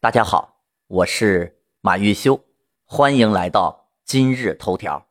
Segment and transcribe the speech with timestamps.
[0.00, 2.44] 大家好，我是马玉修，
[2.84, 5.08] 欢迎来到今日头条。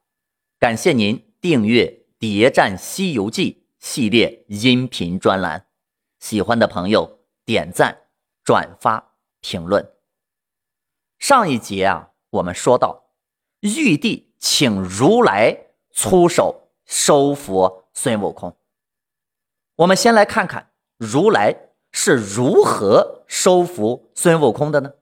[0.60, 1.84] 感谢您订阅
[2.18, 5.68] 《谍战西游记》系列音频专栏，
[6.22, 8.04] 喜欢的朋友点赞、
[8.46, 9.92] 转发、评论。
[11.20, 13.10] 上一节啊，我们说到
[13.60, 18.56] 玉帝请如来出手收服孙悟空。
[19.76, 21.66] 我们先来看看如来。
[21.94, 24.94] 是如何收服孙悟空的呢？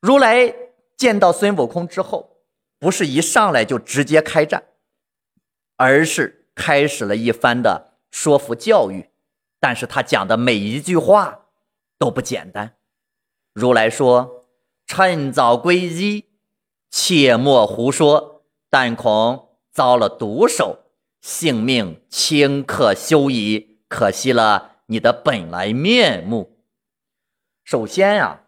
[0.00, 0.54] 如来
[0.96, 2.38] 见到孙悟空之后，
[2.78, 4.64] 不是一上来就直接开战，
[5.76, 9.10] 而是开始了一番的说服教育。
[9.58, 11.46] 但是他讲的每一句话
[11.98, 12.76] 都不简单。
[13.54, 14.46] 如来说
[14.86, 16.26] ：“趁早皈依，
[16.90, 20.80] 切莫胡说，但恐遭了毒手，
[21.20, 23.78] 性命顷刻休矣。
[23.88, 26.55] 可惜了。”你的本来面目。
[27.66, 28.42] 首先呀，“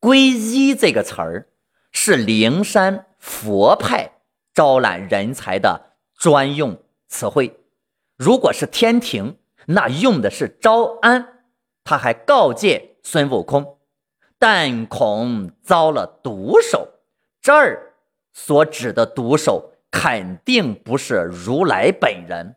[0.00, 1.48] 皈依”这个词儿
[1.90, 4.12] 是灵山佛派
[4.54, 7.58] 招揽人才的专用词汇。
[8.16, 11.46] 如果是天庭，那用的是招安。
[11.82, 13.78] 他还告诫孙悟空
[14.38, 17.00] ：“但恐遭了毒手。”
[17.42, 17.94] 这儿
[18.32, 22.54] 所指的毒手，肯定不是如来本人。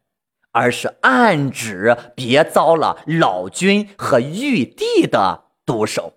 [0.51, 6.13] 而是暗指别遭了老君和玉帝的毒手，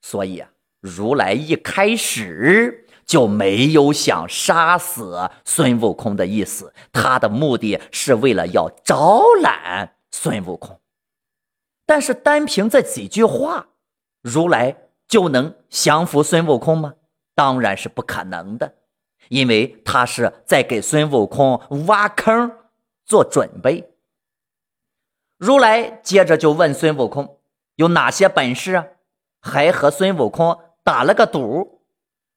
[0.00, 10.80] 所以啊，如来一开始就没有想杀死孙悟空的意思，他的目的是为了要招揽孙悟空。
[11.86, 13.68] 但是单凭这几句话，
[14.22, 16.94] 如来就能降服孙悟空吗？
[17.34, 18.74] 当然是不可能的，
[19.28, 22.58] 因为他是在给孙悟空挖坑。
[23.06, 23.92] 做准备，
[25.36, 27.38] 如来接着就问孙悟空
[27.76, 28.86] 有哪些本事啊？
[29.40, 31.82] 还和孙悟空打了个赌。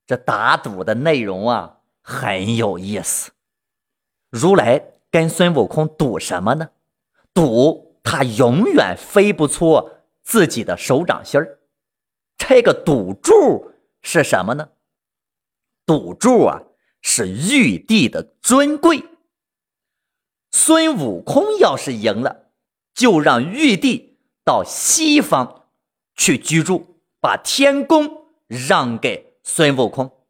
[0.05, 3.31] 这打赌的内容啊很有意思。
[4.29, 6.69] 如来跟孙悟空赌什么呢？
[7.33, 9.89] 赌他永远飞不出
[10.23, 11.59] 自己的手掌心儿。
[12.37, 14.69] 这个赌注是什么呢？
[15.85, 16.61] 赌注啊
[17.01, 19.03] 是玉帝的尊贵。
[20.51, 22.49] 孙悟空要是赢了，
[22.93, 24.06] 就让玉帝
[24.47, 25.65] 到西方
[26.15, 30.23] 去居住，把天宫让给孙悟空。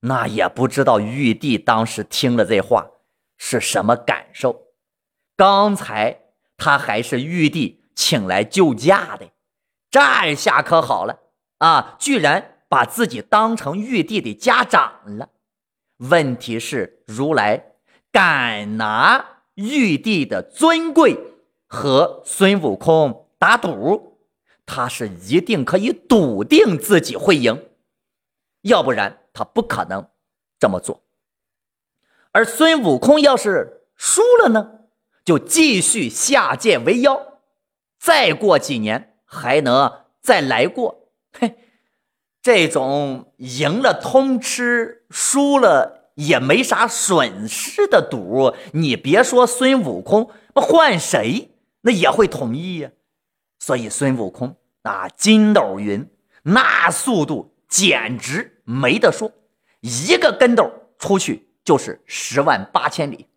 [0.00, 2.90] 那也不知道玉帝当时听了这话
[3.38, 4.66] 是什么感受。
[5.34, 6.20] 刚才
[6.58, 9.30] 他还是玉帝请来救驾的，
[9.90, 11.20] 这下可好了
[11.56, 11.96] 啊！
[11.98, 15.30] 居然把自己当成玉帝的家长了。
[15.96, 17.72] 问题是如来。
[18.12, 21.18] 敢拿玉帝的尊贵
[21.66, 24.18] 和孙悟空打赌，
[24.64, 27.68] 他是一定可以笃定自己会赢，
[28.62, 30.08] 要不然他不可能
[30.58, 31.02] 这么做。
[32.32, 34.80] 而孙悟空要是输了呢，
[35.24, 37.40] 就继续下界为妖，
[37.98, 41.08] 再过几年还能再来过。
[41.32, 41.56] 嘿，
[42.42, 45.94] 这种赢了通吃，输了。
[46.16, 51.50] 也没啥损失的赌，你别说孙悟空，换谁
[51.86, 52.90] 那也会同意呀。
[53.60, 56.10] 所以孙悟空啊筋斗云
[56.42, 59.32] 那速度简直没得说，
[59.80, 63.28] 一个跟斗出去就是十万八千里，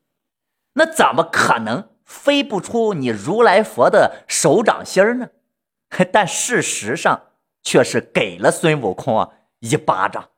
[0.74, 5.30] 那怎么可能飞不出你如来佛的手掌心呢？
[6.12, 7.28] 但事实上
[7.64, 9.30] 却是给了孙悟空啊
[9.60, 10.30] 一巴掌。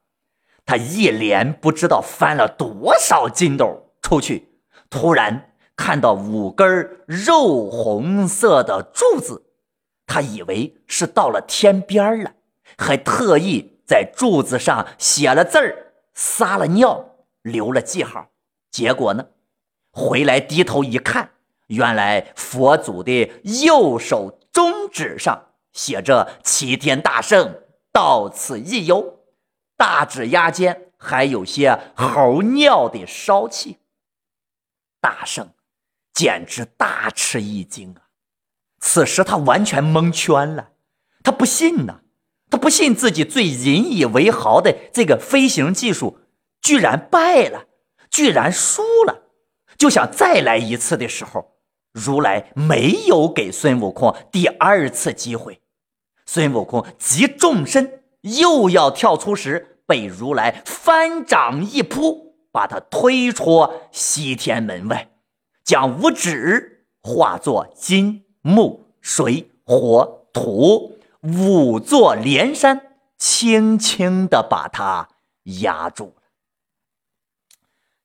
[0.65, 5.50] 他一连不知道翻了多少筋斗出去，突然
[5.83, 9.43] 看到五根肉红色的柱子，
[10.05, 12.35] 他以为是到了天边了，
[12.77, 18.29] 还特意在柱子上写了字儿、撒了尿、留了记号。
[18.69, 19.25] 结果呢，
[19.91, 21.31] 回来低头一看，
[21.65, 23.31] 原来佛祖的
[23.63, 27.55] 右手中指上写着“齐天大圣
[27.91, 29.17] 到此一游”。
[29.75, 33.79] 大指压间还有些猴尿的骚气，
[35.01, 35.49] 大圣
[36.13, 38.09] 简直大吃一惊啊！
[38.79, 40.71] 此时他完全蒙圈了，
[41.23, 42.01] 他不信呐，
[42.49, 46.19] 他不信自己最引以为豪的这个飞行技术
[46.61, 47.65] 居然败了，
[48.09, 49.23] 居然输了，
[49.77, 51.57] 就想再来一次的时候，
[51.91, 55.61] 如来没有给孙悟空第二次机会，
[56.25, 59.67] 孙悟空急纵身又要跳出时。
[59.87, 65.10] 被如来翻掌一扑，把他推出西天门外，
[65.71, 75.07] 将五指化作金木水火土五座连山，轻轻的把它
[75.61, 76.23] 压住了。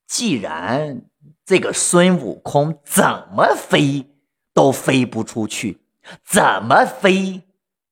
[0.07, 1.03] 既然
[1.45, 3.03] 这个孙悟空怎
[3.35, 4.15] 么飞
[4.55, 5.81] 都飞不出去，
[6.25, 7.43] 怎么飞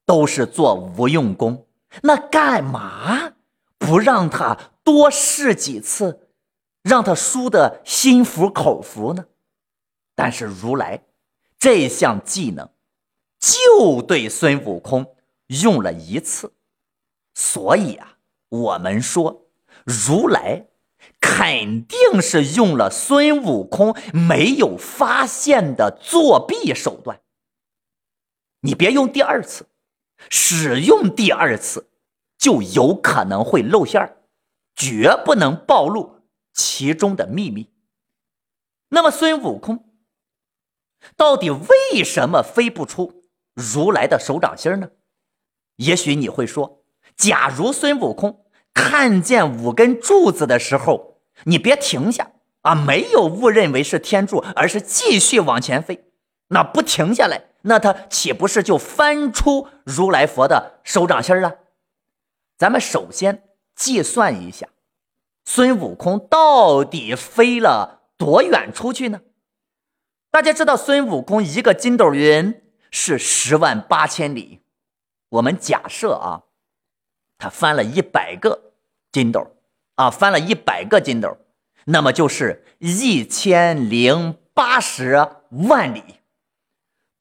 [0.07, 1.67] 都是做无用功，
[2.03, 3.33] 那干嘛
[3.77, 6.29] 不让他多试几次，
[6.85, 9.25] 让他输的心服口服呢？
[10.15, 11.05] 但是如来
[11.59, 12.71] 这项技能
[13.41, 15.17] 就对孙悟空
[15.47, 16.55] 用了一次，
[17.35, 18.19] 所以啊，
[18.49, 19.49] 我们说
[19.85, 20.69] 如来
[21.21, 27.21] 肯定是用了孙悟空没有发现的作弊手段。
[28.61, 29.67] 你别用第二次，
[30.31, 31.91] 使用第二次
[32.39, 34.23] 就有可能会露馅儿，
[34.77, 36.23] 绝不能暴露
[36.53, 37.71] 其中的秘密。
[38.91, 39.91] 那么孙悟空。
[41.17, 43.23] 到底为什么飞不出
[43.55, 44.89] 如来的手掌心呢？
[45.77, 46.85] 也许你会说，
[47.17, 56.05] 假如孙悟空看见五根柱子的时候，你别停下啊，没有误认为是天柱，而是继续往前飞，
[56.49, 61.59] 那不停下来，那他岂不是就翻出如来佛的手掌心了？
[62.57, 63.43] 咱们首先
[63.75, 64.69] 计算一下，
[65.45, 69.21] 孙悟空到底飞了多远出去呢？
[70.35, 72.61] 大家知道孙悟空一个筋斗云
[72.91, 74.63] 是十万八千里，
[75.29, 76.43] 我们假设啊，
[77.39, 78.73] 他翻了一百个
[79.13, 79.55] 筋斗
[79.95, 81.39] 啊，翻了一百个筋斗，
[81.85, 85.25] 那么就是一千零八十
[85.69, 86.03] 万里。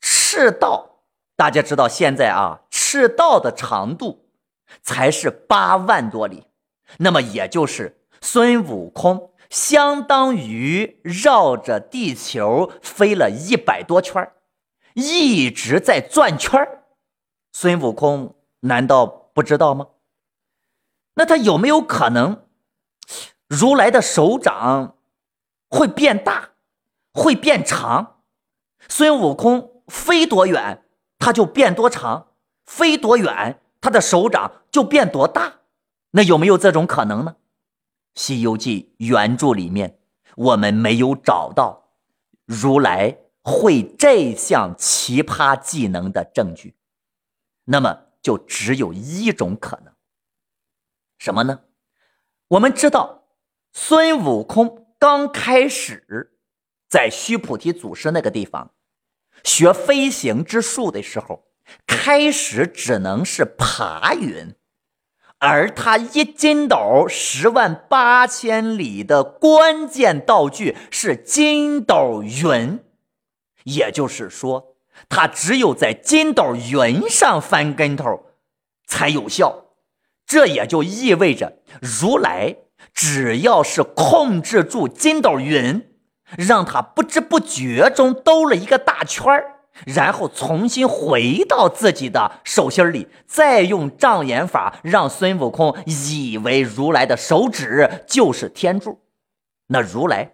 [0.02, 1.04] 赤道，
[1.36, 4.26] 大家知道现在啊，赤道的长度
[4.82, 6.48] 才是八万多里，
[6.98, 9.33] 那么也就是孙悟空。
[9.54, 14.32] 相当于绕着地球飞了一百多圈
[14.96, 16.60] 一直在转圈
[17.52, 19.90] 孙悟空难道不知道吗？
[21.14, 22.48] 那他有没有可能，
[23.48, 24.96] 如来的手掌
[25.70, 26.54] 会变大，
[27.14, 28.22] 会变长？
[28.90, 30.84] 孙悟空飞多远，
[31.20, 32.30] 他就变多长；
[32.66, 35.60] 飞多远，他的手掌就变多大。
[36.12, 37.36] 那有没有这种可能呢？
[38.16, 40.00] 《西游记》原著里面，
[40.36, 41.92] 我们没有找到
[42.46, 46.76] 如来会这项奇葩技能的证据，
[47.66, 49.94] 那么就只有一种可能，
[51.18, 51.62] 什么呢？
[52.50, 53.24] 我们知道，
[53.72, 56.38] 孙悟空刚开始
[56.88, 58.72] 在须菩提祖师那个地方
[59.44, 61.48] 学飞行之术的时候，
[61.88, 64.56] 开始只能是爬云。
[65.46, 72.80] 而他一筋斗十万八千里的关键道具是筋斗云，
[73.66, 74.78] 也就是说，
[75.10, 78.28] 他只有在筋斗云上翻跟头
[78.88, 79.66] 才有效。
[80.26, 82.56] 这也就意味着，如来
[82.94, 85.90] 只要是控制住筋斗云，
[86.38, 89.53] 让他不知不觉中兜了一个大圈儿。
[89.86, 99.02] 然后重新回到自己的手心里，再用障眼法让孙悟空以为如来的手指就是天柱。
[99.68, 100.34] 那如来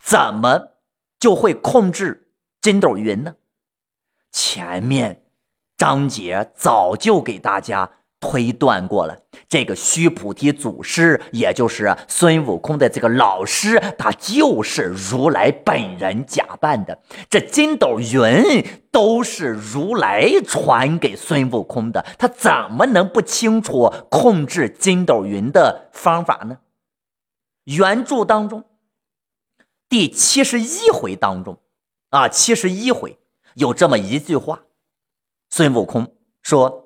[0.00, 0.78] 怎么
[1.18, 2.28] 就会控制
[2.60, 3.34] 筋斗云呢？
[4.32, 5.24] 前面
[5.76, 7.90] 章节早就给大家。
[8.24, 9.14] 推断过了，
[9.46, 16.98] 这个须菩提祖师，也就是孙悟空的这个老师，他就是如来本人假扮的。
[17.28, 26.60] 这筋斗云都是如来传给孙悟空的，他怎么能不清楚控制筋斗云的方法呢？
[27.64, 28.64] 原著当中
[29.86, 31.58] 第七十一回当中，
[32.08, 33.18] 啊，七十一回
[33.56, 34.62] 有这么一句话，
[35.50, 36.83] 孙悟空说。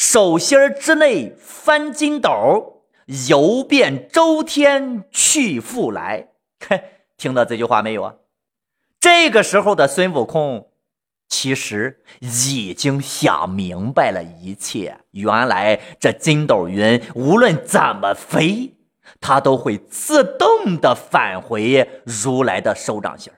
[0.00, 2.84] 手心之内翻筋斗，
[3.28, 6.28] 游遍周天去复来。
[6.66, 6.82] 嘿，
[7.18, 8.14] 听到这句话没有啊？
[8.98, 10.70] 这个时候的孙悟空，
[11.28, 15.00] 其实已经想明白了一切。
[15.10, 18.78] 原来这筋斗云无论怎么飞，
[19.20, 23.30] 它都会自动的返回如来的手掌心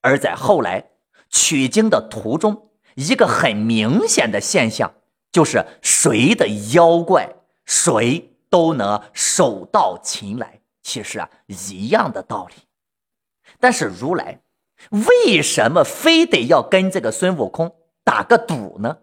[0.00, 0.90] 而在后来
[1.28, 4.94] 取经的途中，一个很明显的现象。
[5.36, 7.28] 就是谁的妖怪，
[7.66, 10.62] 谁都能手到擒来。
[10.82, 12.54] 其实啊，一样的道理。
[13.60, 14.40] 但是如来
[14.88, 18.96] 为什么非得要跟这个孙悟空打个赌呢？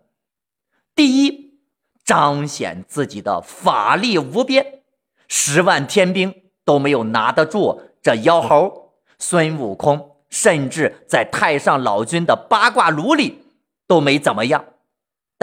[0.95, 1.59] 第一，
[2.03, 4.81] 彰显自己的法力无边，
[5.27, 6.33] 十万天兵
[6.65, 8.95] 都没有拿得住这妖猴。
[9.19, 13.43] 孙悟空甚至在太上老君的八卦炉里
[13.85, 14.65] 都没怎么样。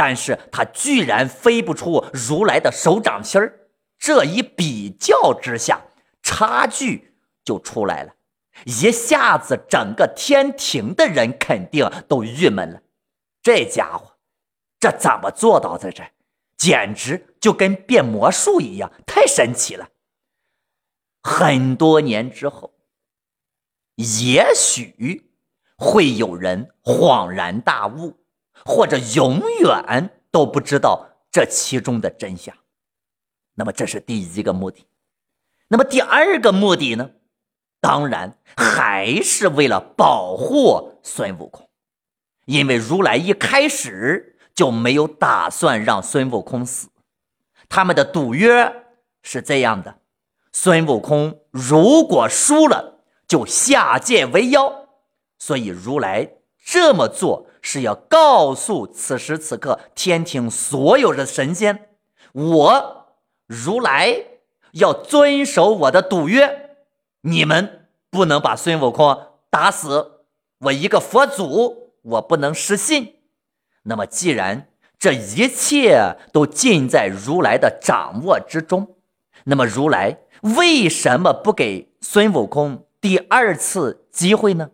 [0.03, 3.69] 但是他居然飞不出如来的手掌心儿。
[3.99, 5.83] 这一比较之下，
[6.23, 7.13] 差距
[7.45, 8.15] 就出来了。
[8.65, 12.81] 一下子，整个天庭的人肯定都郁闷了。
[13.43, 14.17] 这家伙，
[14.79, 15.93] 这怎么做到的？
[15.93, 16.03] 这
[16.57, 19.91] 简直就跟变魔术一样，太神奇了。
[21.23, 22.73] 很多年之后，
[23.97, 25.31] 也许
[25.77, 28.17] 会有人恍然大悟，
[28.65, 32.57] 或者永远都不知道这其中的真相。
[33.55, 34.87] 那么，这是第一个目的。
[35.69, 37.11] 那么，第二个目的呢？
[37.83, 41.71] 当然还是为了保护孙悟空，
[42.45, 46.91] 因为如来一开始就没有打算让孙悟空死。
[47.71, 48.85] 他们的赌约
[49.23, 50.01] 是这样的：
[50.53, 54.89] 孙悟空如果输了，就下界为妖。
[55.39, 61.89] 所以如来这么做是要告诉此时此刻天庭所有的神仙：
[62.33, 64.25] 我如来
[64.73, 66.77] 要遵守我的赌约。
[67.23, 70.23] 你们不能把孙悟空打死，
[70.61, 73.17] 我一个佛祖，我不能失信。
[73.83, 78.97] 那么，既然这一切都尽在如来的掌握之中，
[79.45, 84.71] 那么如来为什么不给孙悟空第二次机会呢？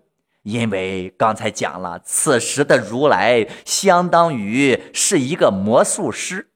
[0.47, 6.51] 因为刚才讲了，此时的如来相当于是一个魔术师，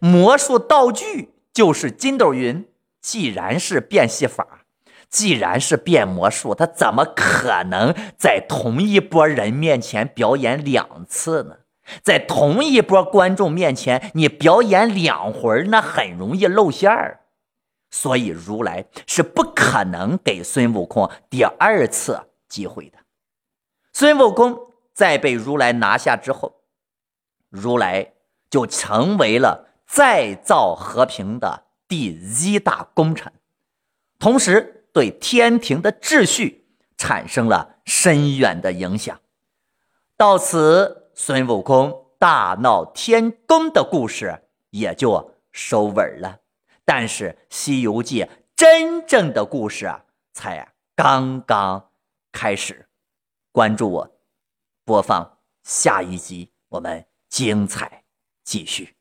[0.00, 2.66] 魔术道具就是筋斗云。
[3.00, 4.64] 既然是变戏法。
[5.08, 11.58] 既然是变魔术，他怎么可能在同一波人面前表演两次呢？
[12.02, 17.20] 在同一波观众面前，你表演两回，那很容易露馅儿。
[17.90, 23.01] 所以如来是不可能给孙悟空第二次机会的。
[23.92, 26.62] 孙悟空在被如来拿下之后，
[27.50, 28.12] 如来
[28.50, 33.32] 就成为了再造和平的第一大功臣，
[34.18, 34.78] 同时。
[34.94, 36.66] 对天庭的秩序
[36.98, 39.18] 产生了深远的影响。
[40.18, 46.40] 到此，孙悟空大闹天宫的故事也就收尾了。
[46.84, 51.88] 但是，《西游记》真正的故事啊，才刚刚
[52.30, 52.86] 开始。
[53.52, 54.10] 关注我，
[54.82, 58.04] 播放下一集，我们精彩
[58.42, 58.96] 继续。